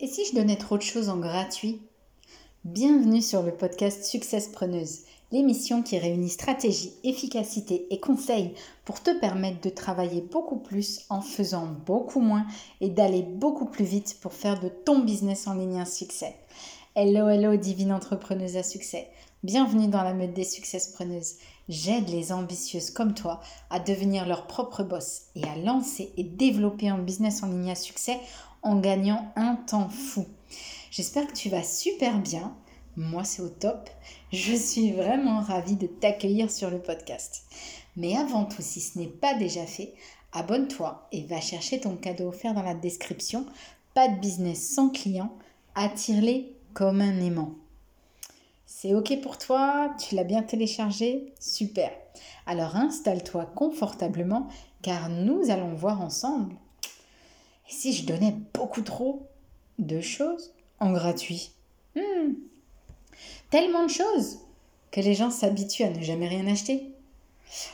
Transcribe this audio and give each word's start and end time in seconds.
Et 0.00 0.08
si 0.08 0.24
je 0.26 0.34
donnais 0.34 0.56
trop 0.56 0.76
de 0.76 0.82
choses 0.82 1.08
en 1.08 1.18
gratuit? 1.18 1.80
Bienvenue 2.64 3.22
sur 3.22 3.44
le 3.44 3.52
podcast 3.54 4.02
Success 4.04 4.48
Preneuse, 4.48 5.02
l'émission 5.30 5.84
qui 5.84 5.98
réunit 5.98 6.30
stratégie, 6.30 6.94
efficacité 7.04 7.86
et 7.90 8.00
conseils 8.00 8.54
pour 8.84 9.00
te 9.00 9.16
permettre 9.20 9.60
de 9.60 9.70
travailler 9.70 10.20
beaucoup 10.20 10.56
plus 10.56 11.02
en 11.10 11.20
faisant 11.20 11.68
beaucoup 11.86 12.18
moins 12.18 12.44
et 12.80 12.90
d'aller 12.90 13.22
beaucoup 13.22 13.66
plus 13.66 13.84
vite 13.84 14.18
pour 14.20 14.32
faire 14.32 14.58
de 14.58 14.68
ton 14.68 14.98
business 14.98 15.46
en 15.46 15.54
ligne 15.54 15.78
un 15.78 15.84
succès. 15.84 16.34
Hello, 16.96 17.28
hello, 17.28 17.54
divine 17.54 17.92
entrepreneuse 17.92 18.56
à 18.56 18.64
succès. 18.64 19.08
Bienvenue 19.44 19.86
dans 19.88 20.02
la 20.02 20.14
meute 20.14 20.34
des 20.34 20.42
successpreneuses. 20.42 21.34
J'aide 21.68 22.08
les 22.08 22.32
ambitieuses 22.32 22.90
comme 22.90 23.14
toi 23.14 23.40
à 23.70 23.78
devenir 23.78 24.26
leur 24.26 24.48
propre 24.48 24.82
boss 24.82 25.26
et 25.36 25.44
à 25.44 25.56
lancer 25.56 26.12
et 26.16 26.24
développer 26.24 26.88
un 26.88 26.98
business 26.98 27.42
en 27.42 27.46
ligne 27.46 27.70
à 27.70 27.74
succès 27.74 28.18
en 28.64 28.80
gagnant 28.80 29.30
un 29.36 29.54
temps 29.54 29.88
fou. 29.88 30.26
J'espère 30.90 31.26
que 31.28 31.34
tu 31.34 31.48
vas 31.48 31.62
super 31.62 32.18
bien. 32.18 32.56
Moi, 32.96 33.24
c'est 33.24 33.42
au 33.42 33.48
top. 33.48 33.90
Je 34.32 34.54
suis 34.54 34.92
vraiment 34.92 35.40
ravie 35.40 35.76
de 35.76 35.86
t'accueillir 35.86 36.50
sur 36.50 36.70
le 36.70 36.80
podcast. 36.80 37.44
Mais 37.96 38.16
avant 38.16 38.44
tout, 38.44 38.62
si 38.62 38.80
ce 38.80 38.98
n'est 38.98 39.06
pas 39.06 39.34
déjà 39.34 39.66
fait, 39.66 39.94
abonne-toi 40.32 41.06
et 41.12 41.22
va 41.24 41.40
chercher 41.40 41.80
ton 41.80 41.96
cadeau 41.96 42.28
offert 42.28 42.54
dans 42.54 42.62
la 42.62 42.74
description. 42.74 43.46
Pas 43.94 44.08
de 44.08 44.18
business 44.18 44.74
sans 44.74 44.90
client. 44.90 45.32
Attire-les 45.74 46.56
comme 46.72 47.00
un 47.00 47.20
aimant. 47.20 47.54
C'est 48.66 48.94
OK 48.94 49.20
pour 49.22 49.38
toi? 49.38 49.94
Tu 49.98 50.14
l'as 50.14 50.24
bien 50.24 50.42
téléchargé? 50.42 51.32
Super. 51.40 51.90
Alors 52.46 52.76
installe-toi 52.76 53.46
confortablement 53.54 54.48
car 54.82 55.08
nous 55.08 55.50
allons 55.50 55.74
voir 55.74 56.00
ensemble. 56.00 56.54
Et 57.68 57.72
si 57.72 57.92
je 57.92 58.06
donnais 58.06 58.36
beaucoup 58.52 58.82
trop 58.82 59.26
de 59.78 60.00
choses 60.00 60.52
en 60.80 60.92
gratuit 60.92 61.52
hmm, 61.96 62.34
tellement 63.50 63.84
de 63.84 63.90
choses 63.90 64.38
que 64.90 65.00
les 65.00 65.14
gens 65.14 65.30
s'habituent 65.30 65.84
à 65.84 65.90
ne 65.90 66.02
jamais 66.02 66.28
rien 66.28 66.46
acheter. 66.46 66.92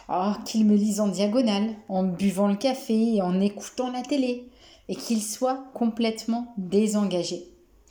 Oh, 0.08 0.32
qu'ils 0.44 0.66
me 0.66 0.74
lisent 0.74 1.00
en 1.00 1.08
diagonale, 1.08 1.74
en 1.88 2.02
buvant 2.02 2.48
le 2.48 2.56
café 2.56 3.14
et 3.14 3.22
en 3.22 3.40
écoutant 3.40 3.90
la 3.90 4.02
télé, 4.02 4.48
et 4.88 4.96
qu'ils 4.96 5.22
soient 5.22 5.64
complètement 5.74 6.52
désengagés. 6.56 7.44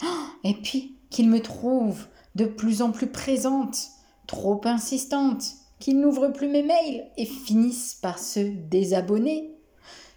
Oh, 0.03 0.27
et 0.43 0.53
puis, 0.53 0.95
qu'ils 1.09 1.29
me 1.29 1.41
trouvent 1.41 2.07
de 2.35 2.45
plus 2.45 2.81
en 2.81 2.91
plus 2.91 3.07
présente, 3.07 3.77
trop 4.27 4.61
insistante, 4.65 5.43
qu'ils 5.79 5.99
n'ouvrent 5.99 6.29
plus 6.29 6.47
mes 6.47 6.63
mails 6.63 7.07
et 7.17 7.25
finissent 7.25 7.95
par 7.95 8.19
se 8.19 8.39
désabonner. 8.39 9.51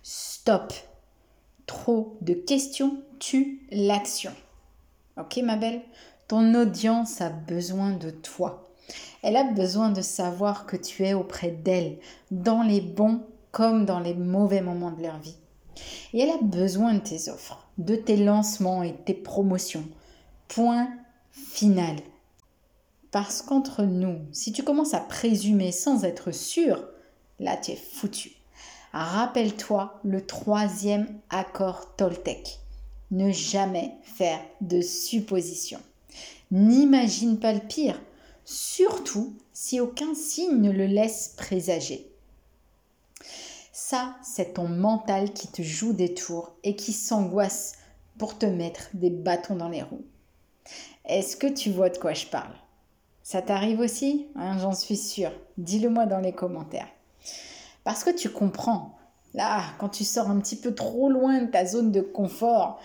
Stop. 0.02 0.72
Trop 1.66 2.18
de 2.20 2.34
questions 2.34 3.02
tue 3.18 3.66
l'action. 3.70 4.32
Ok 5.18 5.38
ma 5.44 5.56
belle? 5.56 5.82
Ton 6.28 6.54
audience 6.54 7.20
a 7.20 7.28
besoin 7.28 7.90
de 7.90 8.10
toi. 8.10 8.70
Elle 9.22 9.36
a 9.36 9.44
besoin 9.44 9.90
de 9.90 10.02
savoir 10.02 10.66
que 10.66 10.76
tu 10.76 11.04
es 11.04 11.14
auprès 11.14 11.50
d'elle, 11.50 11.98
dans 12.30 12.62
les 12.62 12.80
bons 12.80 13.22
comme 13.50 13.84
dans 13.84 14.00
les 14.00 14.14
mauvais 14.14 14.62
moments 14.62 14.90
de 14.90 15.02
leur 15.02 15.18
vie. 15.18 15.36
Et 16.12 16.20
elle 16.20 16.30
a 16.30 16.42
besoin 16.42 16.94
de 16.94 17.00
tes 17.00 17.28
offres, 17.30 17.68
de 17.78 17.96
tes 17.96 18.16
lancements 18.16 18.82
et 18.82 18.94
tes 18.94 19.14
promotions. 19.14 19.84
Point 20.48 20.88
final. 21.30 21.96
Parce 23.10 23.42
qu'entre 23.42 23.82
nous, 23.84 24.20
si 24.32 24.52
tu 24.52 24.62
commences 24.62 24.94
à 24.94 25.00
présumer 25.00 25.70
sans 25.70 26.04
être 26.04 26.32
sûr, 26.32 26.88
là 27.38 27.56
tu 27.56 27.72
es 27.72 27.76
foutu. 27.76 28.32
Rappelle-toi 28.92 29.98
le 30.04 30.24
troisième 30.24 31.08
accord 31.30 31.96
Toltec. 31.96 32.60
Ne 33.10 33.32
jamais 33.32 33.92
faire 34.02 34.40
de 34.60 34.80
suppositions. 34.80 35.80
N'imagine 36.50 37.38
pas 37.38 37.54
le 37.54 37.60
pire, 37.60 37.98
surtout 38.44 39.34
si 39.54 39.80
aucun 39.80 40.14
signe 40.14 40.60
ne 40.60 40.70
le 40.70 40.86
laisse 40.86 41.34
présager. 41.36 42.10
Ça, 43.72 44.14
c'est 44.22 44.54
ton 44.54 44.68
mental 44.68 45.32
qui 45.32 45.48
te 45.48 45.62
joue 45.62 45.94
des 45.94 46.12
tours 46.12 46.54
et 46.62 46.76
qui 46.76 46.92
s'angoisse 46.92 47.76
pour 48.18 48.36
te 48.36 48.46
mettre 48.46 48.90
des 48.92 49.10
bâtons 49.10 49.56
dans 49.56 49.70
les 49.70 49.82
roues. 49.82 50.04
Est-ce 51.06 51.36
que 51.36 51.46
tu 51.46 51.70
vois 51.70 51.88
de 51.88 51.96
quoi 51.96 52.12
je 52.12 52.26
parle? 52.26 52.52
Ça 53.22 53.40
t'arrive 53.40 53.80
aussi? 53.80 54.26
Hein, 54.34 54.58
J'en 54.58 54.72
suis 54.72 54.96
sûre. 54.96 55.32
Dis-le 55.56 55.88
moi 55.88 56.04
dans 56.04 56.20
les 56.20 56.32
commentaires. 56.32 56.88
Parce 57.84 58.04
que 58.04 58.10
tu 58.10 58.30
comprends. 58.30 58.96
Là, 59.34 59.64
quand 59.78 59.88
tu 59.88 60.04
sors 60.04 60.28
un 60.28 60.38
petit 60.40 60.56
peu 60.56 60.74
trop 60.74 61.08
loin 61.08 61.42
de 61.42 61.50
ta 61.50 61.64
zone 61.64 61.90
de 61.90 62.00
confort, 62.00 62.80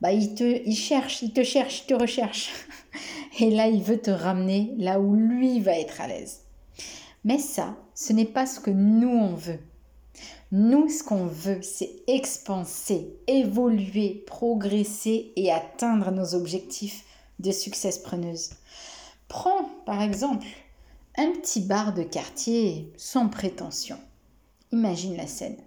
bah, 0.00 0.12
il 0.12 0.34
te 0.34 0.44
il 0.44 0.74
cherche, 0.74 1.22
il 1.22 1.32
te 1.32 1.42
cherche, 1.42 1.82
il 1.82 1.86
te 1.86 1.94
recherche. 1.94 2.52
Et 3.40 3.50
là, 3.50 3.68
il 3.68 3.82
veut 3.82 4.00
te 4.00 4.10
ramener 4.10 4.74
là 4.78 4.98
où 4.98 5.14
lui 5.14 5.60
va 5.60 5.78
être 5.78 6.00
à 6.00 6.08
l'aise. 6.08 6.40
Mais 7.24 7.38
ça, 7.38 7.76
ce 7.94 8.12
n'est 8.12 8.24
pas 8.24 8.46
ce 8.46 8.60
que 8.60 8.70
nous, 8.70 9.10
on 9.10 9.34
veut. 9.34 9.60
Nous, 10.52 10.88
ce 10.88 11.04
qu'on 11.04 11.26
veut, 11.26 11.60
c'est 11.62 12.02
expanser, 12.08 13.14
évoluer, 13.26 14.24
progresser 14.26 15.32
et 15.36 15.52
atteindre 15.52 16.10
nos 16.10 16.34
objectifs 16.34 17.04
de 17.38 17.52
succès 17.52 17.90
preneuse. 18.02 18.50
Prends, 19.28 19.68
par 19.86 20.02
exemple, 20.02 20.46
un 21.16 21.30
petit 21.32 21.60
bar 21.60 21.94
de 21.94 22.02
quartier 22.02 22.92
sans 22.96 23.28
prétention. 23.28 23.98
Imagine 24.72 25.16
la 25.16 25.26
scène. 25.26 25.58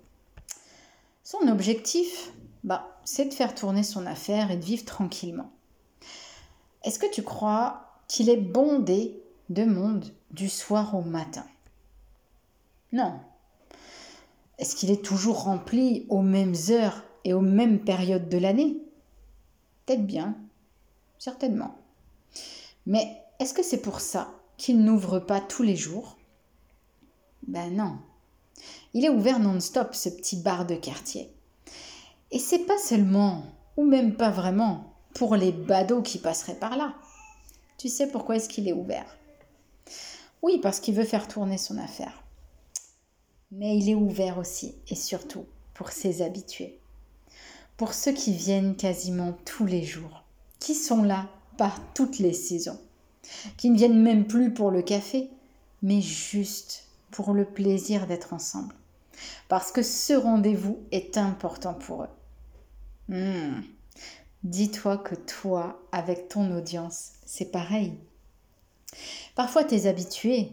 Son 1.23 1.47
objectif, 1.47 2.31
bah, 2.63 2.97
c'est 3.03 3.25
de 3.25 3.33
faire 3.33 3.55
tourner 3.55 3.83
son 3.83 4.05
affaire 4.05 4.51
et 4.51 4.57
de 4.57 4.63
vivre 4.63 4.85
tranquillement. 4.85 5.51
Est-ce 6.83 6.99
que 6.99 7.11
tu 7.11 7.23
crois 7.23 7.99
qu'il 8.07 8.29
est 8.29 8.37
bondé 8.37 9.21
de 9.49 9.65
monde 9.65 10.13
du 10.31 10.49
soir 10.49 10.95
au 10.95 11.01
matin? 11.01 11.45
Non. 12.91 13.19
Est-ce 14.57 14.75
qu'il 14.75 14.91
est 14.91 15.03
toujours 15.03 15.43
rempli 15.43 16.05
aux 16.09 16.21
mêmes 16.21 16.55
heures 16.69 17.03
et 17.23 17.33
aux 17.33 17.41
mêmes 17.41 17.79
périodes 17.83 18.29
de 18.29 18.37
l'année? 18.37 18.77
Peut-être 19.85 20.05
bien, 20.05 20.37
certainement. 21.19 21.75
Mais 22.85 23.21
est-ce 23.39 23.53
que 23.53 23.63
c'est 23.63 23.81
pour 23.81 23.99
ça 23.99 24.33
qu'il 24.57 24.83
n'ouvre 24.83 25.19
pas 25.19 25.41
tous 25.41 25.63
les 25.63 25.75
jours? 25.75 26.17
Ben 27.47 27.75
non. 27.75 27.97
Il 28.93 29.05
est 29.05 29.09
ouvert 29.09 29.39
non-stop, 29.39 29.95
ce 29.95 30.09
petit 30.09 30.37
bar 30.37 30.67
de 30.67 30.75
quartier. 30.75 31.33
Et 32.31 32.39
c'est 32.39 32.65
pas 32.65 32.77
seulement, 32.77 33.43
ou 33.75 33.85
même 33.85 34.15
pas 34.15 34.29
vraiment, 34.29 34.93
pour 35.15 35.35
les 35.35 35.51
badauds 35.51 36.01
qui 36.03 36.19
passeraient 36.19 36.59
par 36.59 36.77
là. 36.77 36.93
Tu 37.77 37.89
sais 37.89 38.07
pourquoi 38.07 38.35
est-ce 38.35 38.49
qu'il 38.49 38.67
est 38.67 38.73
ouvert? 38.73 39.17
Oui, 40.41 40.59
parce 40.61 40.79
qu'il 40.79 40.93
veut 40.93 41.05
faire 41.05 41.27
tourner 41.27 41.57
son 41.57 41.77
affaire. 41.77 42.23
Mais 43.51 43.77
il 43.77 43.89
est 43.89 43.95
ouvert 43.95 44.37
aussi, 44.37 44.75
et 44.87 44.95
surtout, 44.95 45.45
pour 45.73 45.89
ses 45.89 46.21
habitués. 46.21 46.79
Pour 47.77 47.93
ceux 47.93 48.11
qui 48.11 48.33
viennent 48.33 48.75
quasiment 48.75 49.33
tous 49.45 49.65
les 49.65 49.83
jours, 49.83 50.23
qui 50.59 50.75
sont 50.75 51.03
là 51.03 51.29
par 51.57 51.79
toutes 51.93 52.19
les 52.19 52.33
saisons, 52.33 52.79
qui 53.57 53.69
ne 53.69 53.77
viennent 53.77 54.01
même 54.01 54.27
plus 54.27 54.53
pour 54.53 54.69
le 54.69 54.81
café, 54.81 55.29
mais 55.81 56.01
juste 56.01 56.85
pour 57.11 57.33
le 57.33 57.45
plaisir 57.45 58.05
d'être 58.05 58.33
ensemble. 58.33 58.75
Parce 59.47 59.71
que 59.71 59.81
ce 59.81 60.13
rendez-vous 60.13 60.79
est 60.91 61.17
important 61.17 61.73
pour 61.73 62.03
eux. 62.03 62.09
Hmm. 63.09 63.61
Dis-toi 64.43 64.97
que 64.97 65.15
toi, 65.15 65.81
avec 65.91 66.27
ton 66.27 66.55
audience, 66.55 67.13
c'est 67.25 67.51
pareil. 67.51 67.93
Parfois, 69.35 69.63
tes 69.63 69.87
habitués, 69.87 70.51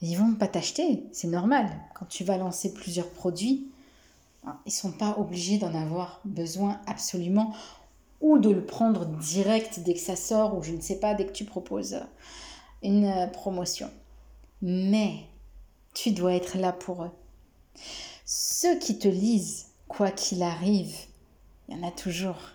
ils 0.00 0.16
vont 0.16 0.34
pas 0.34 0.48
t'acheter, 0.48 1.04
c'est 1.12 1.28
normal. 1.28 1.70
Quand 1.94 2.06
tu 2.06 2.24
vas 2.24 2.36
lancer 2.36 2.74
plusieurs 2.74 3.08
produits, 3.08 3.70
hein, 4.46 4.58
ils 4.66 4.72
sont 4.72 4.92
pas 4.92 5.16
obligés 5.18 5.58
d'en 5.58 5.74
avoir 5.74 6.20
besoin 6.24 6.80
absolument 6.86 7.54
ou 8.20 8.38
de 8.38 8.50
le 8.50 8.64
prendre 8.64 9.06
direct 9.06 9.80
dès 9.80 9.94
que 9.94 10.00
ça 10.00 10.16
sort 10.16 10.56
ou 10.56 10.62
je 10.62 10.72
ne 10.72 10.80
sais 10.80 10.98
pas 10.98 11.14
dès 11.14 11.26
que 11.26 11.32
tu 11.32 11.44
proposes 11.44 12.00
une 12.82 13.06
euh, 13.06 13.26
promotion. 13.26 13.90
Mais 14.62 15.20
tu 15.94 16.10
dois 16.10 16.34
être 16.34 16.58
là 16.58 16.72
pour 16.72 17.04
eux. 17.04 17.10
Ceux 18.24 18.78
qui 18.78 18.98
te 18.98 19.08
lisent, 19.08 19.66
quoi 19.88 20.10
qu'il 20.10 20.42
arrive, 20.42 20.96
il 21.68 21.76
y 21.76 21.80
en 21.80 21.86
a 21.86 21.90
toujours. 21.90 22.50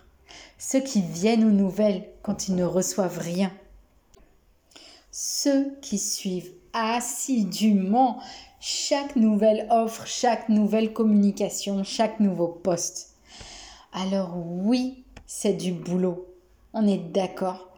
Ceux 0.58 0.80
qui 0.80 1.02
viennent 1.02 1.44
aux 1.44 1.52
nouvelles 1.52 2.08
quand 2.22 2.48
ils 2.48 2.54
ne 2.54 2.64
reçoivent 2.64 3.18
rien. 3.18 3.52
Ceux 5.10 5.74
qui 5.80 5.98
suivent 5.98 6.52
assidûment 6.72 8.20
chaque 8.60 9.16
nouvelle 9.16 9.66
offre, 9.70 10.06
chaque 10.06 10.48
nouvelle 10.48 10.92
communication, 10.92 11.82
chaque 11.82 12.20
nouveau 12.20 12.48
poste. 12.48 13.14
Alors 13.92 14.36
oui, 14.36 15.02
c'est 15.26 15.54
du 15.54 15.72
boulot. 15.72 16.26
On 16.72 16.86
est 16.86 16.98
d'accord. 16.98 17.68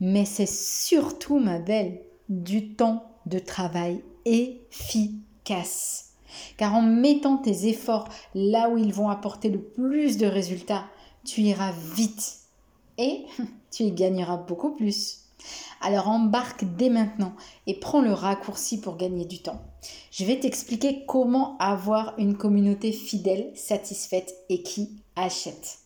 Mais 0.00 0.24
c'est 0.24 0.48
surtout, 0.48 1.38
ma 1.38 1.58
belle, 1.58 2.00
du 2.28 2.74
temps 2.74 3.04
de 3.26 3.38
travail 3.38 4.02
efficace. 4.24 6.13
Car 6.56 6.74
en 6.74 6.82
mettant 6.82 7.36
tes 7.36 7.68
efforts 7.68 8.08
là 8.34 8.68
où 8.68 8.78
ils 8.78 8.92
vont 8.92 9.08
apporter 9.08 9.48
le 9.48 9.60
plus 9.60 10.16
de 10.16 10.26
résultats, 10.26 10.84
tu 11.24 11.40
iras 11.42 11.72
vite 11.94 12.38
et 12.98 13.26
tu 13.70 13.84
y 13.84 13.92
gagneras 13.92 14.36
beaucoup 14.36 14.70
plus. 14.70 15.20
Alors 15.80 16.08
embarque 16.08 16.64
dès 16.76 16.88
maintenant 16.88 17.34
et 17.66 17.74
prends 17.74 18.00
le 18.00 18.12
raccourci 18.12 18.80
pour 18.80 18.96
gagner 18.96 19.26
du 19.26 19.40
temps. 19.40 19.60
Je 20.10 20.24
vais 20.24 20.40
t'expliquer 20.40 21.04
comment 21.06 21.58
avoir 21.58 22.14
une 22.18 22.36
communauté 22.36 22.92
fidèle, 22.92 23.50
satisfaite 23.54 24.34
et 24.48 24.62
qui 24.62 24.90
achète. 25.16 25.78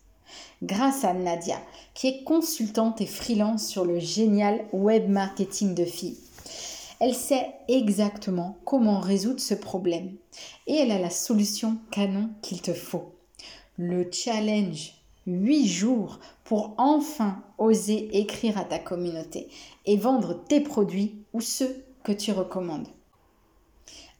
Grâce 0.62 1.04
à 1.04 1.14
Nadia, 1.14 1.56
qui 1.94 2.08
est 2.08 2.24
consultante 2.24 3.00
et 3.00 3.06
freelance 3.06 3.66
sur 3.66 3.84
le 3.84 3.98
génial 3.98 4.64
web 4.72 5.08
marketing 5.08 5.74
de 5.74 5.84
filles. 5.84 6.18
Elle 7.00 7.14
sait 7.14 7.54
exactement 7.68 8.58
comment 8.64 8.98
résoudre 8.98 9.40
ce 9.40 9.54
problème 9.54 10.16
et 10.66 10.74
elle 10.74 10.90
a 10.90 10.98
la 10.98 11.10
solution 11.10 11.78
canon 11.90 12.30
qu'il 12.42 12.60
te 12.60 12.72
faut. 12.72 13.14
Le 13.76 14.10
challenge 14.10 14.94
8 15.26 15.68
jours 15.68 16.18
pour 16.42 16.74
enfin 16.78 17.42
oser 17.58 18.18
écrire 18.18 18.58
à 18.58 18.64
ta 18.64 18.78
communauté 18.78 19.48
et 19.86 19.96
vendre 19.96 20.34
tes 20.48 20.60
produits 20.60 21.22
ou 21.32 21.40
ceux 21.40 21.84
que 22.02 22.12
tu 22.12 22.32
recommandes. 22.32 22.88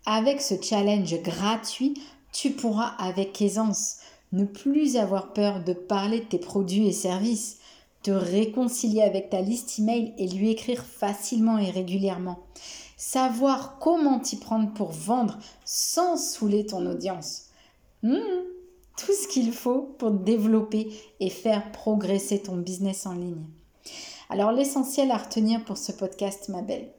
Avec 0.06 0.40
ce 0.40 0.54
challenge 0.60 1.20
gratuit, 1.22 2.00
tu 2.32 2.50
pourras 2.50 2.94
avec 2.98 3.42
aisance 3.42 3.96
ne 4.32 4.44
plus 4.44 4.96
avoir 4.96 5.32
peur 5.32 5.64
de 5.64 5.72
parler 5.72 6.20
de 6.20 6.24
tes 6.26 6.38
produits 6.38 6.86
et 6.86 6.92
services, 6.92 7.58
te 8.02 8.10
réconcilier 8.10 9.02
avec 9.02 9.30
ta 9.30 9.40
liste 9.40 9.78
email 9.78 10.14
et 10.18 10.28
lui 10.28 10.50
écrire 10.50 10.84
facilement 10.84 11.58
et 11.58 11.70
régulièrement. 11.70 12.38
Savoir 12.96 13.78
comment 13.78 14.18
t'y 14.18 14.36
prendre 14.36 14.72
pour 14.72 14.90
vendre 14.90 15.38
sans 15.64 16.16
saouler 16.16 16.66
ton 16.66 16.86
audience. 16.86 17.46
Hmm, 18.02 18.18
tout 18.96 19.12
ce 19.12 19.28
qu'il 19.28 19.52
faut 19.52 19.94
pour 19.98 20.10
développer 20.10 20.90
et 21.20 21.30
faire 21.30 21.70
progresser 21.72 22.42
ton 22.42 22.56
business 22.56 23.06
en 23.06 23.14
ligne. 23.14 23.46
Alors 24.30 24.52
l'essentiel 24.52 25.10
à 25.10 25.16
retenir 25.16 25.64
pour 25.64 25.78
ce 25.78 25.92
podcast, 25.92 26.48
ma 26.48 26.62
belle, 26.62 26.92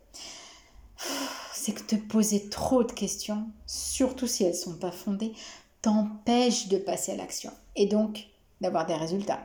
c'est 1.53 1.73
que 1.73 1.83
te 1.83 1.95
poser 1.95 2.49
trop 2.49 2.83
de 2.83 2.91
questions, 2.91 3.47
surtout 3.67 4.27
si 4.27 4.43
elles 4.43 4.51
ne 4.51 4.57
sont 4.57 4.77
pas 4.77 4.91
fondées, 4.91 5.33
t'empêche 5.81 6.67
de 6.67 6.77
passer 6.77 7.11
à 7.11 7.15
l'action 7.15 7.51
et 7.75 7.85
donc 7.85 8.27
d'avoir 8.61 8.85
des 8.85 8.95
résultats. 8.95 9.41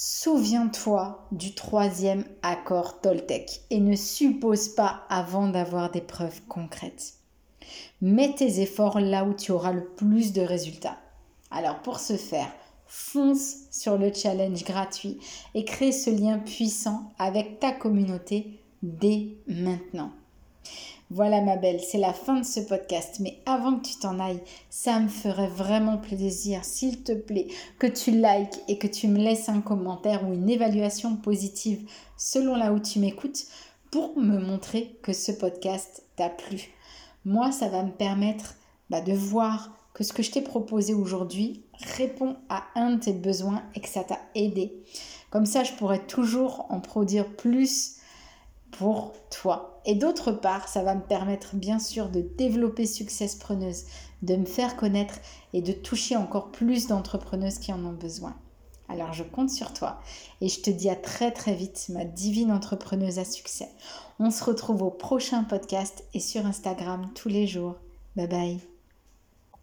Souviens-toi 0.00 1.26
du 1.32 1.56
troisième 1.56 2.24
accord 2.42 3.00
Toltec 3.00 3.62
et 3.68 3.80
ne 3.80 3.96
suppose 3.96 4.68
pas 4.68 5.02
avant 5.08 5.48
d'avoir 5.48 5.90
des 5.90 6.00
preuves 6.00 6.40
concrètes. 6.46 7.14
Mets 8.00 8.32
tes 8.36 8.60
efforts 8.60 9.00
là 9.00 9.24
où 9.24 9.34
tu 9.34 9.50
auras 9.50 9.72
le 9.72 9.84
plus 9.84 10.32
de 10.32 10.40
résultats. 10.40 10.98
Alors 11.50 11.82
pour 11.82 11.98
ce 11.98 12.16
faire, 12.16 12.52
fonce 12.86 13.56
sur 13.72 13.98
le 13.98 14.14
challenge 14.14 14.62
gratuit 14.62 15.18
et 15.54 15.64
crée 15.64 15.90
ce 15.90 16.10
lien 16.10 16.38
puissant 16.38 17.12
avec 17.18 17.58
ta 17.58 17.72
communauté 17.72 18.60
dès 18.84 19.30
maintenant. 19.48 20.12
Voilà 21.10 21.40
ma 21.40 21.56
belle, 21.56 21.80
c'est 21.80 21.96
la 21.96 22.12
fin 22.12 22.40
de 22.40 22.44
ce 22.44 22.60
podcast. 22.60 23.16
Mais 23.20 23.40
avant 23.46 23.78
que 23.78 23.86
tu 23.86 23.96
t'en 23.96 24.20
ailles, 24.20 24.42
ça 24.68 25.00
me 25.00 25.08
ferait 25.08 25.48
vraiment 25.48 25.96
plaisir, 25.96 26.64
s'il 26.66 27.02
te 27.02 27.12
plaît, 27.12 27.48
que 27.78 27.86
tu 27.86 28.10
likes 28.10 28.60
et 28.68 28.76
que 28.76 28.86
tu 28.86 29.08
me 29.08 29.18
laisses 29.18 29.48
un 29.48 29.62
commentaire 29.62 30.28
ou 30.28 30.34
une 30.34 30.50
évaluation 30.50 31.16
positive 31.16 31.88
selon 32.18 32.56
là 32.56 32.74
où 32.74 32.78
tu 32.78 32.98
m'écoutes 32.98 33.46
pour 33.90 34.18
me 34.18 34.38
montrer 34.38 34.98
que 35.02 35.14
ce 35.14 35.32
podcast 35.32 36.04
t'a 36.16 36.28
plu. 36.28 36.74
Moi, 37.24 37.52
ça 37.52 37.68
va 37.68 37.82
me 37.82 37.92
permettre 37.92 38.56
bah, 38.90 39.00
de 39.00 39.14
voir 39.14 39.70
que 39.94 40.04
ce 40.04 40.12
que 40.12 40.22
je 40.22 40.30
t'ai 40.30 40.42
proposé 40.42 40.92
aujourd'hui 40.92 41.62
répond 41.96 42.36
à 42.50 42.64
un 42.74 42.96
de 42.96 43.00
tes 43.00 43.12
besoins 43.14 43.62
et 43.74 43.80
que 43.80 43.88
ça 43.88 44.04
t'a 44.04 44.20
aidé. 44.34 44.84
Comme 45.30 45.46
ça, 45.46 45.64
je 45.64 45.72
pourrais 45.72 46.06
toujours 46.06 46.66
en 46.68 46.80
produire 46.80 47.34
plus 47.34 47.97
pour 48.78 49.12
toi. 49.30 49.80
Et 49.84 49.96
d'autre 49.96 50.30
part, 50.32 50.68
ça 50.68 50.82
va 50.82 50.94
me 50.94 51.02
permettre 51.02 51.56
bien 51.56 51.78
sûr 51.78 52.08
de 52.08 52.20
développer 52.20 52.86
Success 52.86 53.34
Preneuse, 53.34 53.84
de 54.22 54.36
me 54.36 54.46
faire 54.46 54.76
connaître 54.76 55.18
et 55.52 55.62
de 55.62 55.72
toucher 55.72 56.16
encore 56.16 56.50
plus 56.50 56.86
d'entrepreneuses 56.86 57.58
qui 57.58 57.72
en 57.72 57.84
ont 57.84 57.92
besoin. 57.92 58.36
Alors 58.88 59.12
je 59.12 59.22
compte 59.22 59.50
sur 59.50 59.74
toi 59.74 60.00
et 60.40 60.48
je 60.48 60.60
te 60.60 60.70
dis 60.70 60.88
à 60.88 60.96
très 60.96 61.30
très 61.30 61.54
vite, 61.54 61.86
ma 61.90 62.04
divine 62.04 62.52
entrepreneuse 62.52 63.18
à 63.18 63.24
succès. 63.24 63.68
On 64.18 64.30
se 64.30 64.42
retrouve 64.44 64.82
au 64.82 64.90
prochain 64.90 65.44
podcast 65.44 66.04
et 66.14 66.20
sur 66.20 66.46
Instagram 66.46 67.10
tous 67.14 67.28
les 67.28 67.46
jours. 67.46 67.76
Bye 68.16 68.28
bye. 68.28 68.77